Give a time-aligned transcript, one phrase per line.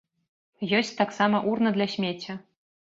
[0.79, 2.43] Ёсць таксама урна для смецця.